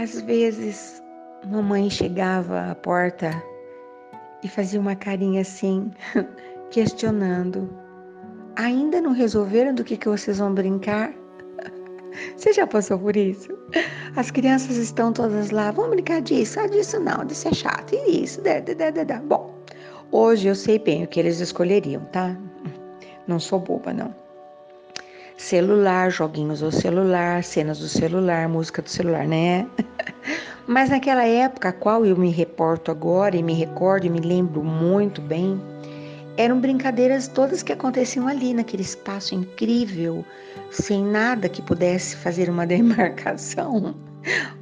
às 0.00 0.18
vezes 0.22 1.02
mamãe 1.46 1.90
chegava 1.90 2.70
à 2.70 2.74
porta 2.74 3.30
e 4.42 4.48
fazia 4.48 4.80
uma 4.80 4.96
carinha 4.96 5.42
assim, 5.42 5.92
questionando. 6.70 7.68
Ainda 8.56 8.98
não 9.02 9.12
resolveram 9.12 9.74
do 9.74 9.84
que, 9.84 9.98
que 9.98 10.08
vocês 10.08 10.38
vão 10.38 10.54
brincar? 10.54 11.12
Você 12.36 12.52
já 12.52 12.66
passou 12.66 12.98
por 12.98 13.14
isso? 13.14 13.48
As 14.16 14.30
crianças 14.30 14.76
estão 14.76 15.12
todas 15.12 15.50
lá, 15.50 15.70
vamos 15.70 15.90
brincar 15.90 16.22
disso? 16.22 16.58
Ah, 16.58 16.66
disso 16.66 16.98
não, 16.98 17.24
disso 17.24 17.48
é 17.48 17.52
chato. 17.52 17.94
E 17.94 18.24
isso, 18.24 18.40
da, 18.40 18.58
da, 18.60 18.90
da, 18.90 19.04
da. 19.04 19.20
Bom, 19.20 19.54
hoje 20.10 20.48
eu 20.48 20.54
sei 20.54 20.78
bem 20.78 21.04
o 21.04 21.06
que 21.06 21.20
eles 21.20 21.40
escolheriam, 21.40 22.02
tá? 22.06 22.36
Não 23.28 23.38
sou 23.38 23.60
boba, 23.60 23.92
não. 23.92 24.14
Celular, 25.40 26.10
joguinhos 26.10 26.60
do 26.60 26.70
celular, 26.70 27.42
cenas 27.42 27.78
do 27.78 27.88
celular, 27.88 28.46
música 28.46 28.82
do 28.82 28.90
celular, 28.90 29.26
né? 29.26 29.66
Mas 30.68 30.90
naquela 30.90 31.24
época, 31.24 31.70
a 31.70 31.72
qual 31.72 32.04
eu 32.04 32.14
me 32.14 32.30
reporto 32.30 32.90
agora 32.90 33.34
e 33.34 33.42
me 33.42 33.54
recordo 33.54 34.06
e 34.06 34.10
me 34.10 34.20
lembro 34.20 34.62
muito 34.62 35.22
bem, 35.22 35.58
eram 36.36 36.60
brincadeiras 36.60 37.26
todas 37.26 37.62
que 37.62 37.72
aconteciam 37.72 38.28
ali, 38.28 38.52
naquele 38.52 38.82
espaço 38.82 39.34
incrível, 39.34 40.22
sem 40.70 41.02
nada 41.02 41.48
que 41.48 41.62
pudesse 41.62 42.16
fazer 42.16 42.50
uma 42.50 42.66
demarcação. 42.68 43.94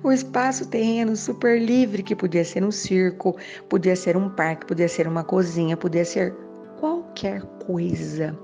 O 0.05 0.13
espaço 0.13 0.65
terreno 0.69 1.17
super 1.17 1.61
livre, 1.61 2.05
que 2.05 2.15
podia 2.15 2.45
ser 2.45 2.63
um 2.63 2.71
circo, 2.71 3.37
podia 3.69 3.97
ser 3.97 4.17
um 4.17 4.31
parque, 4.31 4.65
podia 4.65 4.89
ser 4.89 5.09
uma 5.09 5.25
cozinha, 5.25 5.77
podia 5.77 6.05
ser 6.05 6.33
qualquer 6.79 7.43
coisa. 7.67 8.37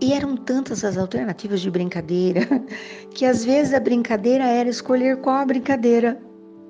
E 0.00 0.12
eram 0.12 0.36
tantas 0.36 0.84
as 0.84 0.98
alternativas 0.98 1.60
de 1.60 1.70
brincadeira 1.70 2.40
que 3.14 3.24
às 3.24 3.44
vezes 3.44 3.72
a 3.72 3.80
brincadeira 3.80 4.44
era 4.44 4.68
escolher 4.68 5.20
qual 5.20 5.36
a 5.36 5.46
brincadeira. 5.46 6.20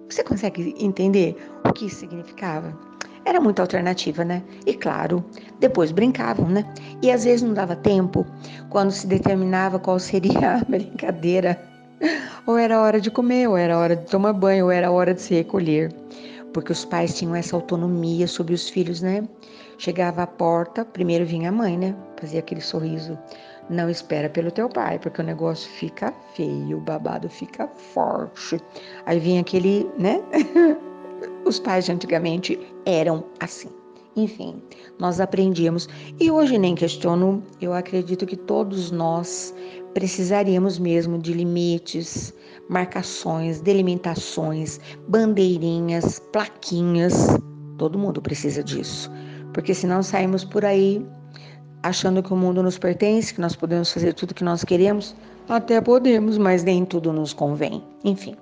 Você 0.09 0.23
consegue 0.23 0.75
entender 0.79 1.37
o 1.65 1.73
que 1.73 1.87
isso 1.87 1.97
significava? 1.97 2.79
Era 3.25 3.41
muita 3.41 3.61
alternativa, 3.61 4.25
né? 4.25 4.41
E 4.65 4.73
claro, 4.73 5.25
depois 5.59 5.91
brincavam, 5.91 6.49
né? 6.49 6.65
E 7.03 7.11
às 7.11 7.25
vezes 7.25 7.43
não 7.43 7.53
dava 7.53 7.75
tempo 7.75 8.25
quando 8.71 8.93
se 8.93 9.05
determinava 9.05 9.81
qual 9.81 9.99
seria 9.99 10.59
a 10.62 10.65
brincadeira. 10.65 11.61
Ou 12.47 12.57
era 12.57 12.81
hora 12.81 13.01
de 13.01 13.11
comer, 13.11 13.49
ou 13.49 13.57
era 13.57 13.77
hora 13.77 13.97
de 13.97 14.07
tomar 14.07 14.33
banho, 14.33 14.67
ou 14.67 14.71
era 14.71 14.93
hora 14.93 15.12
de 15.12 15.21
se 15.21 15.35
recolher. 15.35 15.93
Porque 16.53 16.71
os 16.71 16.85
pais 16.85 17.19
tinham 17.19 17.35
essa 17.35 17.57
autonomia 17.57 18.29
sobre 18.29 18.55
os 18.55 18.69
filhos, 18.69 19.03
né? 19.03 19.27
Chegava 19.79 20.23
à 20.23 20.27
porta, 20.27 20.85
primeiro 20.85 21.27
vinha 21.27 21.51
a 21.51 21.53
mãe, 21.53 21.77
né? 21.77 21.95
Fazia 22.19 22.41
aquele 22.41 22.61
sorriso. 22.61 23.19
Não 23.69 23.91
espera 23.91 24.31
pelo 24.31 24.51
teu 24.51 24.69
pai, 24.69 24.99
porque 24.99 25.21
o 25.21 25.25
negócio 25.25 25.69
fica 25.69 26.15
feio, 26.35 26.79
o 26.79 26.81
babado 26.81 27.29
fica 27.29 27.69
forte. 27.69 28.61
Aí 29.05 29.19
vinha 29.19 29.41
aquele, 29.41 29.91
né? 29.99 30.23
Os 31.45 31.59
pais 31.59 31.85
de 31.85 31.93
antigamente 31.93 32.59
eram 32.85 33.25
assim. 33.41 33.69
Enfim, 34.17 34.63
nós 34.99 35.21
aprendíamos. 35.21 35.89
E 36.19 36.31
hoje 36.31 36.57
nem 36.57 36.75
questiono, 36.75 37.43
eu 37.61 37.75
acredito 37.75 38.25
que 38.25 38.37
todos 38.37 38.91
nós 38.91 39.55
precisaríamos 39.93 40.79
mesmo 40.79 41.19
de 41.19 41.35
limites, 41.35 42.33
marcações, 42.69 43.61
delimitações, 43.61 44.81
bandeirinhas, 45.07 46.19
plaquinhas. 46.33 47.27
Todo 47.77 47.99
mundo 47.99 48.23
precisa 48.23 48.65
disso. 48.65 49.11
Porque 49.57 49.73
senão 49.73 50.03
saímos 50.03 50.45
por 50.45 50.67
aí 50.67 51.03
achando 51.83 52.23
que 52.23 52.31
o 52.31 52.37
mundo 52.37 52.62
nos 52.62 52.77
pertence, 52.77 53.33
que 53.33 53.41
nós 53.41 53.57
podemos 53.57 53.91
fazer 53.91 54.12
tudo 54.12 54.35
que 54.35 54.45
nós 54.45 54.62
queremos. 54.62 55.17
Até 55.49 55.81
podemos, 55.81 56.37
mas 56.37 56.62
nem 56.62 56.84
tudo 56.84 57.11
nos 57.11 57.33
convém. 57.33 57.83
Enfim. 58.05 58.37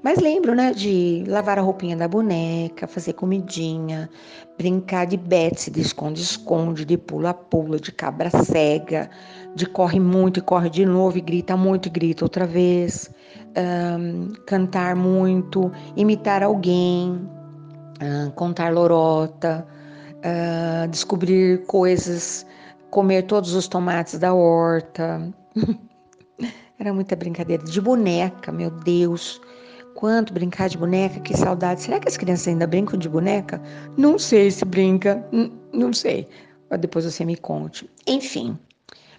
Mas 0.00 0.20
lembro, 0.20 0.54
né, 0.54 0.72
de 0.72 1.24
lavar 1.26 1.58
a 1.58 1.62
roupinha 1.62 1.96
da 1.96 2.06
boneca, 2.06 2.86
fazer 2.86 3.14
comidinha, 3.14 4.08
brincar 4.56 5.06
de 5.06 5.16
Betsy, 5.16 5.72
de 5.72 5.80
esconde-esconde, 5.80 6.84
de 6.84 6.96
pula-pula, 6.96 7.80
de 7.80 7.90
cabra 7.90 8.30
cega, 8.30 9.10
de 9.56 9.66
corre 9.66 9.98
muito 9.98 10.38
e 10.38 10.42
corre 10.42 10.70
de 10.70 10.86
novo, 10.86 11.18
e 11.18 11.20
grita 11.20 11.56
muito 11.56 11.88
e 11.88 11.90
grita 11.90 12.24
outra 12.24 12.46
vez, 12.46 13.10
um, 13.58 14.32
cantar 14.46 14.94
muito, 14.94 15.72
imitar 15.96 16.44
alguém, 16.44 17.28
um, 18.00 18.30
contar 18.36 18.72
lorota, 18.72 19.66
uh, 20.24 20.88
descobrir 20.88 21.64
coisas, 21.66 22.46
comer 22.90 23.22
todos 23.22 23.54
os 23.54 23.68
tomates 23.68 24.18
da 24.18 24.32
horta. 24.34 25.32
Era 26.78 26.92
muita 26.92 27.14
brincadeira 27.14 27.62
de 27.62 27.80
boneca, 27.80 28.50
meu 28.50 28.70
Deus 28.70 29.40
quanto 29.94 30.34
brincar 30.34 30.68
de 30.68 30.76
boneca, 30.76 31.20
que 31.20 31.36
saudade. 31.36 31.82
Será 31.82 31.98
que 31.98 32.08
as 32.08 32.16
crianças 32.16 32.48
ainda 32.48 32.66
brincam 32.66 32.98
de 32.98 33.08
boneca? 33.08 33.60
Não 33.96 34.18
sei 34.18 34.50
se 34.50 34.64
brinca, 34.64 35.24
não 35.72 35.92
sei. 35.92 36.28
Depois 36.78 37.04
você 37.04 37.24
me 37.24 37.36
conte. 37.36 37.88
Enfim, 38.06 38.58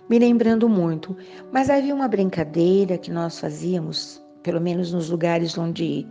me 0.09 0.19
lembrando 0.19 0.67
muito. 0.67 1.15
Mas 1.51 1.69
havia 1.69 1.95
uma 1.95 2.07
brincadeira 2.07 2.97
que 2.97 3.09
nós 3.09 3.39
fazíamos, 3.39 4.21
pelo 4.43 4.59
menos 4.59 4.91
nos 4.91 5.09
lugares 5.09 5.57
onde 5.57 6.05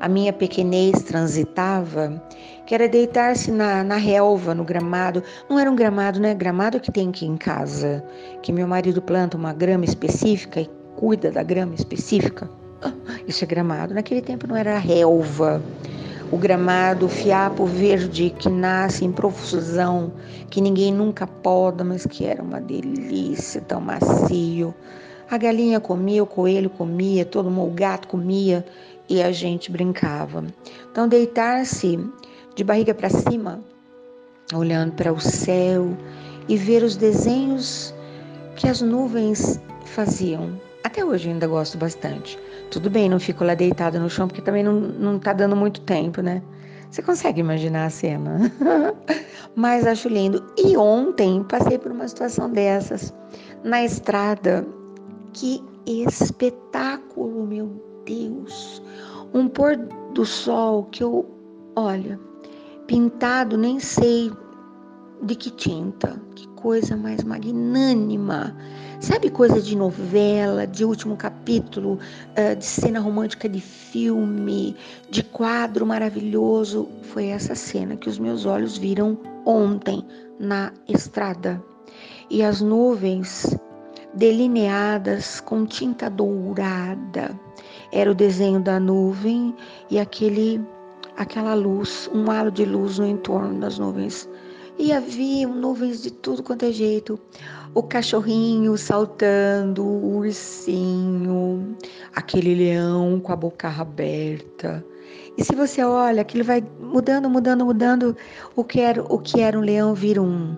a 0.00 0.08
minha 0.08 0.32
pequenez 0.32 1.02
transitava, 1.02 2.22
que 2.66 2.74
era 2.74 2.88
deitar-se 2.88 3.50
na, 3.50 3.82
na 3.82 3.96
relva, 3.96 4.54
no 4.54 4.64
gramado. 4.64 5.22
Não 5.48 5.58
era 5.58 5.70
um 5.70 5.76
gramado, 5.76 6.20
né? 6.20 6.34
Gramado 6.34 6.80
que 6.80 6.92
tem 6.92 7.08
aqui 7.08 7.26
em 7.26 7.36
casa, 7.36 8.04
que 8.42 8.52
meu 8.52 8.68
marido 8.68 9.00
planta 9.00 9.36
uma 9.36 9.52
grama 9.52 9.84
específica 9.84 10.60
e 10.60 10.70
cuida 10.96 11.30
da 11.30 11.42
grama 11.42 11.74
específica. 11.74 12.48
Isso 13.26 13.44
é 13.44 13.46
gramado. 13.46 13.94
Naquele 13.94 14.20
tempo 14.20 14.46
não 14.46 14.56
era 14.56 14.78
relva. 14.78 15.62
O 16.30 16.36
gramado, 16.36 17.06
o 17.06 17.08
fiapo 17.08 17.64
verde 17.64 18.30
que 18.38 18.50
nasce 18.50 19.02
em 19.04 19.10
profusão, 19.10 20.12
que 20.50 20.60
ninguém 20.60 20.92
nunca 20.92 21.26
poda, 21.26 21.82
mas 21.82 22.04
que 22.04 22.26
era 22.26 22.42
uma 22.42 22.60
delícia, 22.60 23.62
tão 23.62 23.80
macio. 23.80 24.74
A 25.30 25.36
galinha 25.36 25.78
comia, 25.78 26.22
o 26.22 26.26
coelho 26.26 26.70
comia, 26.70 27.24
todo 27.24 27.50
mundo, 27.50 27.70
o 27.70 27.74
gato 27.74 28.08
comia 28.08 28.64
e 29.08 29.22
a 29.22 29.30
gente 29.30 29.70
brincava. 29.70 30.44
Então, 30.90 31.06
deitar-se 31.06 31.98
de 32.54 32.64
barriga 32.64 32.94
para 32.94 33.10
cima, 33.10 33.60
olhando 34.54 34.92
para 34.92 35.12
o 35.12 35.20
céu 35.20 35.96
e 36.48 36.56
ver 36.56 36.82
os 36.82 36.96
desenhos 36.96 37.94
que 38.56 38.66
as 38.66 38.80
nuvens 38.80 39.60
faziam. 39.84 40.58
Até 40.82 41.04
hoje 41.04 41.28
ainda 41.28 41.46
gosto 41.46 41.76
bastante. 41.76 42.38
Tudo 42.70 42.88
bem, 42.88 43.08
não 43.08 43.20
fico 43.20 43.44
lá 43.44 43.54
deitada 43.54 43.98
no 43.98 44.08
chão, 44.08 44.28
porque 44.28 44.42
também 44.42 44.62
não, 44.62 44.74
não 44.74 45.18
tá 45.18 45.32
dando 45.32 45.54
muito 45.54 45.80
tempo, 45.82 46.22
né? 46.22 46.42
Você 46.90 47.02
consegue 47.02 47.40
imaginar 47.40 47.84
a 47.84 47.90
cena? 47.90 48.50
Mas 49.54 49.86
acho 49.86 50.08
lindo. 50.08 50.42
E 50.56 50.76
ontem 50.76 51.44
passei 51.44 51.76
por 51.78 51.92
uma 51.92 52.08
situação 52.08 52.50
dessas 52.50 53.12
na 53.62 53.84
estrada. 53.84 54.66
Que 55.32 55.62
espetáculo, 55.86 57.46
meu 57.46 57.70
Deus! 58.04 58.82
Um 59.32 59.48
pôr 59.48 59.76
do 60.14 60.24
sol 60.24 60.84
que 60.84 61.02
eu, 61.02 61.26
olha, 61.76 62.18
pintado, 62.86 63.56
nem 63.56 63.78
sei 63.78 64.32
de 65.22 65.34
que 65.34 65.50
tinta. 65.50 66.20
Que 66.34 66.48
coisa 66.48 66.96
mais 66.96 67.22
magnânima. 67.22 68.56
Sabe 69.00 69.30
coisa 69.30 69.60
de 69.60 69.76
novela, 69.76 70.66
de 70.66 70.84
último 70.84 71.16
capítulo, 71.16 71.98
uh, 72.32 72.56
de 72.56 72.64
cena 72.64 72.98
romântica 72.98 73.48
de 73.48 73.60
filme, 73.60 74.74
de 75.10 75.22
quadro 75.22 75.86
maravilhoso? 75.86 76.88
Foi 77.02 77.26
essa 77.26 77.54
cena 77.54 77.96
que 77.96 78.08
os 78.08 78.18
meus 78.18 78.44
olhos 78.44 78.76
viram 78.76 79.18
ontem 79.44 80.04
na 80.38 80.72
estrada. 80.88 81.62
E 82.30 82.42
as 82.42 82.60
nuvens 82.60 83.56
delineadas 84.14 85.40
com 85.40 85.64
tinta 85.64 86.08
dourada. 86.08 87.38
Era 87.92 88.10
o 88.10 88.14
desenho 88.14 88.60
da 88.60 88.78
nuvem 88.78 89.54
e 89.90 89.98
aquele 89.98 90.60
aquela 91.16 91.54
luz, 91.54 92.08
um 92.14 92.30
halo 92.30 92.50
de 92.50 92.64
luz 92.64 92.98
no 92.98 93.06
entorno 93.06 93.58
das 93.60 93.78
nuvens 93.78 94.28
e 94.78 94.92
havia 94.92 95.48
nuvens 95.48 96.02
de 96.02 96.10
tudo 96.10 96.42
quanto 96.42 96.64
é 96.64 96.70
jeito. 96.70 97.18
O 97.74 97.82
cachorrinho 97.82 98.78
saltando, 98.78 99.84
o 99.84 100.18
ursinho, 100.18 101.76
aquele 102.14 102.54
leão 102.54 103.18
com 103.20 103.32
a 103.32 103.36
boca 103.36 103.68
aberta. 103.68 104.84
E 105.36 105.44
se 105.44 105.54
você 105.54 105.82
olha, 105.82 106.22
aquilo 106.22 106.44
vai 106.44 106.64
mudando, 106.80 107.28
mudando, 107.28 107.64
mudando. 107.64 108.16
O 108.54 108.64
que 108.64 108.80
era, 108.80 109.02
o 109.02 109.18
que 109.18 109.40
era 109.40 109.58
um 109.58 109.62
leão 109.62 109.94
vira 109.94 110.22
um, 110.22 110.56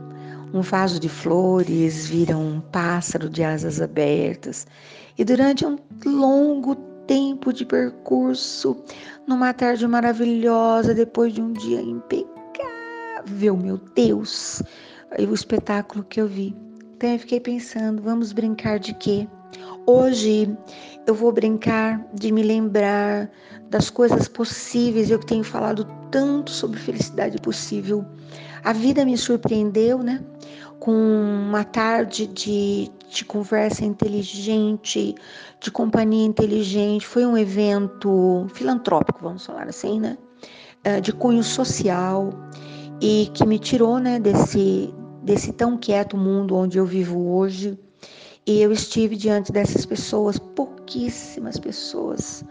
um 0.53 0.61
vaso 0.61 0.99
de 0.99 1.09
flores, 1.09 2.07
vira 2.09 2.37
um 2.37 2.61
pássaro 2.61 3.29
de 3.29 3.43
asas 3.43 3.81
abertas. 3.81 4.67
E 5.19 5.25
durante 5.25 5.65
um 5.67 5.79
longo 6.05 6.75
tempo 7.07 7.53
de 7.53 7.65
percurso, 7.65 8.77
numa 9.27 9.53
tarde 9.53 9.87
maravilhosa, 9.87 10.95
depois 10.95 11.33
de 11.33 11.43
um 11.43 11.53
dia 11.53 11.81
impecável, 11.81 13.57
meu 13.57 13.79
Deus, 13.95 14.63
o 15.19 15.35
espetáculo 15.35 16.05
que 16.05 16.21
eu 16.21 16.27
vi. 16.27 16.57
Então 16.97 17.11
eu 17.11 17.19
fiquei 17.19 17.41
pensando, 17.41 18.03
vamos 18.03 18.33
brincar 18.33 18.79
de 18.79 18.95
quê? 18.95 19.27
Hoje 19.87 20.57
eu 21.11 21.15
vou 21.15 21.33
brincar 21.33 22.07
de 22.15 22.31
me 22.31 22.41
lembrar 22.41 23.29
das 23.69 23.91
coisas 23.91 24.29
possíveis. 24.29 25.11
Eu 25.11 25.19
tenho 25.19 25.43
falado 25.43 25.85
tanto 26.09 26.51
sobre 26.53 26.79
felicidade 26.79 27.37
possível. 27.39 28.05
A 28.63 28.73
vida 28.73 29.05
me 29.05 29.19
surpreendeu, 29.19 29.99
né? 29.99 30.25
Com 30.79 30.93
uma 30.93 31.65
tarde 31.65 32.29
de, 32.29 32.89
de 33.09 33.25
conversa 33.25 33.85
inteligente, 33.85 35.17
de 35.61 35.71
companhia 35.73 36.25
inteligente. 36.25 37.05
Foi 37.05 37.27
um 37.27 37.37
evento 37.37 38.47
filantrópico, 38.55 39.19
vamos 39.21 39.45
falar 39.45 39.69
assim, 39.69 39.99
né? 39.99 40.17
Eh, 40.85 41.01
de 41.01 41.13
cunho 41.13 41.43
social 41.43 42.31
e 43.01 43.29
que 43.35 43.45
me 43.45 43.59
tirou, 43.59 43.99
né, 43.99 44.21
desse, 44.21 44.95
desse 45.23 45.53
tão 45.53 45.77
quieto 45.77 46.17
mundo 46.17 46.55
onde 46.55 46.79
eu 46.79 46.87
vivo 46.87 47.35
hoje. 47.35 47.77
E 48.47 48.63
eu 48.63 48.73
estive 48.73 49.17
diante 49.17 49.53
dessas 49.53 49.85
pessoas, 49.85 50.39
pouquíssimas 50.91 51.57
pessoas, 51.57 52.45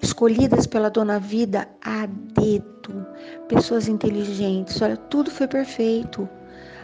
escolhidas 0.00 0.66
pela 0.66 0.88
Dona 0.88 1.18
Vida 1.18 1.68
a 1.84 2.06
dedo, 2.06 3.06
pessoas 3.48 3.86
inteligentes. 3.86 4.80
Olha, 4.80 4.96
tudo 4.96 5.30
foi 5.30 5.46
perfeito. 5.46 6.26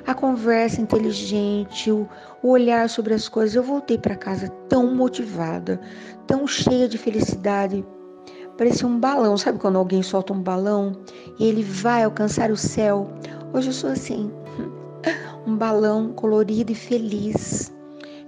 A 0.06 0.12
conversa 0.12 0.82
inteligente, 0.82 1.90
o, 1.90 2.06
olhar 2.43 2.90
sobre 2.90 3.14
as 3.14 3.26
coisas. 3.26 3.55
Eu 3.55 3.62
voltei 3.62 3.96
para 3.96 4.16
casa 4.16 4.49
tão 4.69 4.94
motivada, 4.94 5.81
tão 6.26 6.46
cheia 6.46 6.87
de 6.87 6.99
felicidade. 6.99 7.82
Parecia 8.58 8.87
um 8.87 9.00
balão, 9.00 9.38
sabe 9.38 9.58
quando 9.58 9.78
alguém 9.78 10.02
solta 10.02 10.34
um 10.34 10.43
balão 10.43 10.93
e 11.38 11.46
ele 11.46 11.62
vai 11.62 12.04
alcançar 12.04 12.50
o 12.50 12.56
céu? 12.56 13.08
Hoje 13.54 13.70
eu 13.70 13.72
sou 13.72 13.90
assim, 13.90 14.31
um 15.46 15.56
balão 15.56 16.12
colorido 16.12 16.70
e 16.70 16.75
feliz 16.75 17.72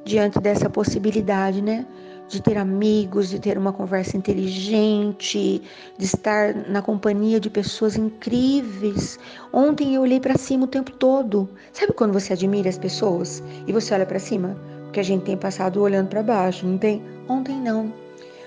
diante 0.03 0.41
dessa 0.41 0.71
possibilidade, 0.71 1.61
né? 1.61 1.87
De 2.31 2.41
ter 2.41 2.57
amigos, 2.57 3.29
de 3.29 3.39
ter 3.39 3.59
uma 3.59 3.73
conversa 3.73 4.17
inteligente, 4.17 5.61
de 5.99 6.05
estar 6.05 6.55
na 6.69 6.81
companhia 6.81 7.41
de 7.41 7.51
pessoas 7.51 7.97
incríveis. 7.97 9.19
Ontem 9.53 9.95
eu 9.95 10.03
olhei 10.03 10.21
para 10.21 10.39
cima 10.39 10.65
o 10.65 10.69
tempo 10.69 10.93
todo. 10.93 11.49
Sabe 11.73 11.93
quando 11.93 12.13
você 12.13 12.33
admira 12.33 12.69
as 12.69 12.79
pessoas 12.79 13.43
e 13.67 13.73
você 13.73 13.93
olha 13.93 14.07
para 14.07 14.19
cima? 14.19 14.57
Porque 14.85 15.01
a 15.01 15.05
gente 15.05 15.25
tem 15.25 15.37
passado 15.37 15.83
olhando 15.83 16.09
para 16.09 16.23
baixo, 16.23 16.67
não 16.67 16.79
tem? 16.79 17.03
Ontem 17.29 17.57
não. 17.61 17.93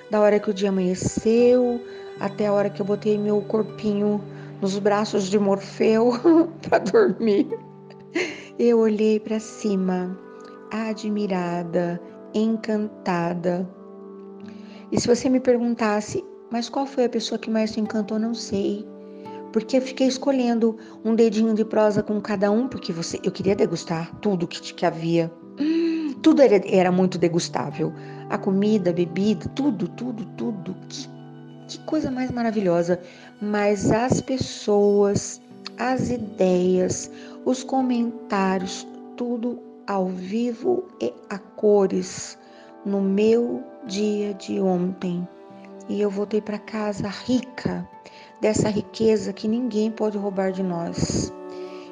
Da 0.09 0.19
hora 0.19 0.39
que 0.39 0.49
o 0.49 0.53
dia 0.53 0.69
amanheceu 0.69 1.81
até 2.19 2.47
a 2.47 2.53
hora 2.53 2.69
que 2.69 2.81
eu 2.81 2.85
botei 2.85 3.17
meu 3.17 3.41
corpinho 3.41 4.21
nos 4.61 4.79
braços 4.79 5.25
de 5.25 5.37
Morfeu 5.37 6.13
para 6.63 6.77
dormir, 6.77 7.49
eu 8.57 8.79
olhei 8.79 9.19
para 9.19 9.39
cima, 9.39 10.17
admirada, 10.71 11.99
encantada. 12.33 13.67
E 14.91 14.99
se 14.99 15.07
você 15.07 15.29
me 15.29 15.39
perguntasse, 15.39 16.23
mas 16.51 16.69
qual 16.69 16.85
foi 16.85 17.05
a 17.05 17.09
pessoa 17.09 17.39
que 17.39 17.49
mais 17.49 17.71
te 17.71 17.79
encantou, 17.79 18.19
não 18.19 18.33
sei. 18.33 18.87
Porque 19.51 19.77
eu 19.77 19.81
fiquei 19.81 20.07
escolhendo 20.07 20.77
um 21.03 21.15
dedinho 21.15 21.53
de 21.53 21.65
prosa 21.65 22.03
com 22.03 22.21
cada 22.21 22.51
um, 22.51 22.67
porque 22.67 22.93
você, 22.93 23.19
eu 23.23 23.31
queria 23.31 23.55
degustar 23.55 24.13
tudo 24.19 24.47
que, 24.47 24.61
que 24.73 24.85
havia. 24.85 25.31
Tudo 26.21 26.41
era, 26.41 26.61
era 26.67 26.91
muito 26.91 27.17
degustável. 27.17 27.91
A 28.29 28.37
comida, 28.37 28.91
a 28.91 28.93
bebida, 28.93 29.47
tudo, 29.49 29.87
tudo, 29.89 30.25
tudo. 30.37 30.75
Que, 30.87 31.09
que 31.67 31.79
coisa 31.85 32.09
mais 32.09 32.31
maravilhosa. 32.31 32.99
Mas 33.41 33.91
as 33.91 34.21
pessoas, 34.21 35.41
as 35.77 36.09
ideias, 36.09 37.11
os 37.45 37.63
comentários, 37.63 38.87
tudo 39.17 39.59
ao 39.87 40.07
vivo 40.07 40.85
e 41.01 41.13
a 41.29 41.37
cores 41.37 42.37
no 42.85 43.01
meu 43.01 43.63
dia 43.85 44.33
de 44.33 44.59
ontem. 44.59 45.27
E 45.89 46.01
eu 46.01 46.09
voltei 46.09 46.41
para 46.41 46.57
casa 46.57 47.07
rica 47.07 47.87
dessa 48.41 48.69
riqueza 48.69 49.33
que 49.33 49.47
ninguém 49.47 49.91
pode 49.91 50.17
roubar 50.17 50.51
de 50.51 50.63
nós. 50.63 51.33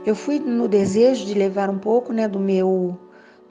Eu 0.06 0.16
fui 0.16 0.40
no 0.40 0.68
desejo 0.68 1.26
de 1.26 1.34
levar 1.34 1.70
um 1.70 1.78
pouco, 1.78 2.12
né, 2.12 2.28
do 2.28 2.40
meu 2.40 2.98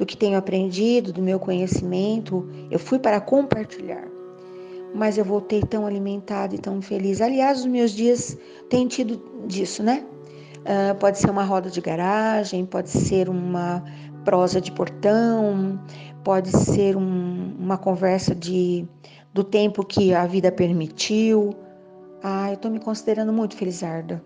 do 0.01 0.07
que 0.07 0.17
tenho 0.17 0.39
aprendido, 0.39 1.13
do 1.13 1.21
meu 1.21 1.39
conhecimento, 1.39 2.49
eu 2.71 2.79
fui 2.79 2.99
para 2.99 3.21
compartilhar. 3.21 4.09
Mas 4.95 5.19
eu 5.19 5.25
voltei 5.27 5.61
tão 5.61 5.87
alimentada 5.87 6.55
e 6.55 6.59
tão 6.59 6.81
feliz. 6.81 7.21
Aliás, 7.21 7.61
os 7.61 7.67
meus 7.67 7.91
dias 7.91 8.37
têm 8.71 8.89
tido 8.89 9.23
disso, 9.47 9.83
né? 9.83 10.07
Uh, 10.61 10.95
pode 10.99 11.19
ser 11.19 11.29
uma 11.31 11.45
roda 11.45 11.69
de 11.69 11.83
garagem, 11.83 12.65
pode 12.65 12.89
ser 12.89 13.29
uma 13.29 13.85
prosa 14.25 14.61
de 14.61 14.73
portão, 14.73 15.79
pode 16.25 16.51
ser 16.51 16.97
um, 16.97 17.55
uma 17.59 17.79
conversa 17.79 18.35
de, 18.35 18.87
do 19.33 19.43
tempo 19.43 19.85
que 19.85 20.15
a 20.15 20.27
vida 20.27 20.51
permitiu. 20.53 21.55
Ah, 22.23 22.51
eu 22.51 22.55
estou 22.55 22.71
me 22.71 22.81
considerando 22.81 23.33
muito 23.33 23.57
felizarda. 23.57 24.23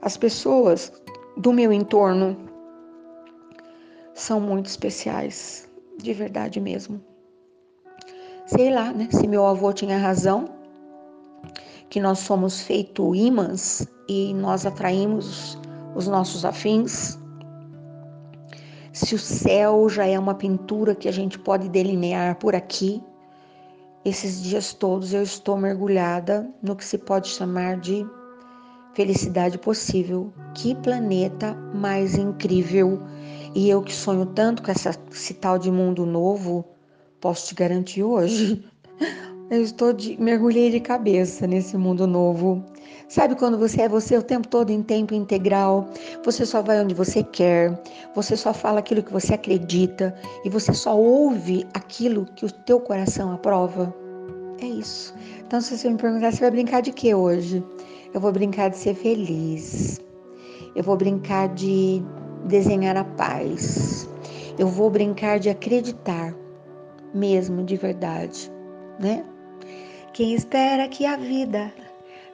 As 0.00 0.16
pessoas 0.16 0.92
do 1.36 1.52
meu 1.52 1.72
entorno 1.72 2.36
são 4.14 4.40
muito 4.40 4.66
especiais, 4.66 5.68
de 5.98 6.12
verdade 6.12 6.60
mesmo. 6.60 7.00
Sei 8.46 8.74
lá, 8.74 8.92
né? 8.92 9.08
Se 9.10 9.26
meu 9.26 9.46
avô 9.46 9.72
tinha 9.72 9.96
razão, 9.98 10.48
que 11.88 12.00
nós 12.00 12.18
somos 12.18 12.62
feito 12.62 13.14
imãs 13.14 13.86
e 14.08 14.34
nós 14.34 14.66
atraímos 14.66 15.58
os 15.94 16.08
nossos 16.08 16.44
afins 16.44 17.21
se 18.92 19.14
o 19.14 19.18
céu 19.18 19.88
já 19.88 20.06
é 20.06 20.18
uma 20.18 20.34
pintura 20.34 20.94
que 20.94 21.08
a 21.08 21.12
gente 21.12 21.38
pode 21.38 21.68
delinear 21.68 22.36
por 22.36 22.54
aqui, 22.54 23.02
esses 24.04 24.42
dias 24.42 24.74
todos 24.74 25.14
eu 25.14 25.22
estou 25.22 25.56
mergulhada 25.56 26.48
no 26.62 26.76
que 26.76 26.84
se 26.84 26.98
pode 26.98 27.28
chamar 27.28 27.78
de 27.78 28.06
felicidade 28.94 29.58
possível. 29.58 30.32
Que 30.54 30.74
planeta 30.74 31.54
mais 31.74 32.16
incrível! 32.16 33.00
E 33.54 33.68
eu 33.68 33.82
que 33.82 33.92
sonho 33.92 34.26
tanto 34.26 34.62
com 34.62 34.70
essa, 34.70 34.90
esse 35.10 35.34
tal 35.34 35.58
de 35.58 35.70
mundo 35.70 36.04
novo, 36.04 36.64
posso 37.20 37.48
te 37.48 37.54
garantir 37.54 38.02
hoje, 38.02 38.64
eu 39.52 39.60
estou 39.60 39.92
de, 39.92 40.18
mergulhei 40.18 40.70
de 40.70 40.80
cabeça 40.80 41.46
nesse 41.46 41.76
mundo 41.76 42.06
novo. 42.06 42.64
Sabe 43.06 43.34
quando 43.34 43.58
você 43.58 43.82
é 43.82 43.88
você 43.88 44.16
o 44.16 44.22
tempo 44.22 44.48
todo 44.48 44.70
em 44.70 44.82
tempo 44.82 45.12
integral? 45.12 45.90
Você 46.24 46.46
só 46.46 46.62
vai 46.62 46.82
onde 46.82 46.94
você 46.94 47.22
quer, 47.22 47.78
você 48.14 48.34
só 48.34 48.54
fala 48.54 48.78
aquilo 48.78 49.02
que 49.02 49.12
você 49.12 49.34
acredita 49.34 50.14
e 50.42 50.48
você 50.48 50.72
só 50.72 50.98
ouve 50.98 51.66
aquilo 51.74 52.24
que 52.34 52.46
o 52.46 52.50
teu 52.50 52.80
coração 52.80 53.30
aprova? 53.30 53.94
É 54.58 54.64
isso. 54.64 55.14
Então, 55.46 55.60
se 55.60 55.76
você 55.76 55.90
me 55.90 55.98
perguntar, 55.98 56.32
você 56.32 56.40
vai 56.40 56.50
brincar 56.50 56.80
de 56.80 56.90
quê 56.90 57.14
hoje? 57.14 57.62
Eu 58.14 58.22
vou 58.22 58.32
brincar 58.32 58.70
de 58.70 58.78
ser 58.78 58.94
feliz. 58.94 60.00
Eu 60.74 60.82
vou 60.82 60.96
brincar 60.96 61.50
de 61.50 62.02
desenhar 62.46 62.96
a 62.96 63.04
paz. 63.04 64.08
Eu 64.58 64.66
vou 64.66 64.88
brincar 64.88 65.38
de 65.38 65.50
acreditar, 65.50 66.34
mesmo 67.12 67.62
de 67.62 67.76
verdade, 67.76 68.50
né? 68.98 69.26
Quem 70.12 70.34
espera 70.34 70.88
que 70.88 71.06
a 71.06 71.16
vida 71.16 71.72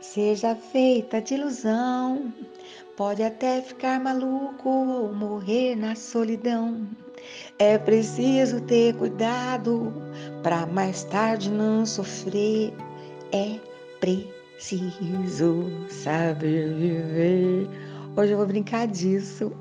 seja 0.00 0.56
feita 0.56 1.20
de 1.20 1.34
ilusão. 1.34 2.32
Pode 2.96 3.22
até 3.22 3.62
ficar 3.62 4.00
maluco 4.00 4.68
ou 4.68 5.14
morrer 5.14 5.76
na 5.76 5.94
solidão. 5.94 6.88
É 7.58 7.78
preciso 7.78 8.60
ter 8.62 8.96
cuidado 8.96 9.92
para 10.42 10.66
mais 10.66 11.04
tarde 11.04 11.50
não 11.50 11.86
sofrer. 11.86 12.72
É 13.32 13.60
preciso 14.00 15.70
saber 15.88 16.74
viver. 16.74 17.68
Hoje 18.16 18.32
eu 18.32 18.38
vou 18.38 18.46
brincar 18.46 18.88
disso. 18.88 19.52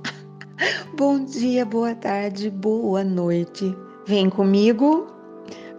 Bom 0.98 1.24
dia, 1.24 1.64
boa 1.64 1.94
tarde, 1.94 2.50
boa 2.50 3.04
noite. 3.04 3.76
Vem 4.08 4.28
comigo. 4.28 5.06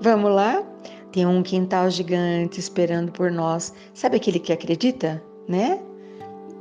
Vamos 0.01 0.31
lá? 0.31 0.65
Tem 1.13 1.27
um 1.27 1.43
quintal 1.43 1.91
gigante 1.91 2.61
esperando 2.61 3.11
por 3.13 3.31
nós. 3.31 3.73
Sabe 3.95 4.17
aquele 4.17 4.39
que 4.39 4.53
acredita, 4.53 5.23
né? 5.49 5.81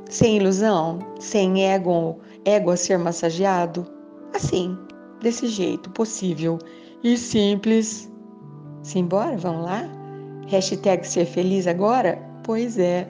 Sem 0.08 0.38
ilusão, 0.38 0.98
sem 1.20 1.66
ego, 1.66 2.18
ego 2.44 2.70
a 2.70 2.76
ser 2.76 2.98
massageado. 2.98 3.86
Assim, 4.34 4.76
desse 5.20 5.46
jeito, 5.46 5.90
possível 5.90 6.58
e 7.02 7.16
simples. 7.16 8.10
Simbora, 8.82 9.36
vamos 9.36 9.64
lá? 9.64 9.84
Hashtag 10.48 11.06
ser 11.06 11.26
feliz 11.26 11.66
agora? 11.66 12.18
Pois 12.42 12.78
é. 12.78 13.06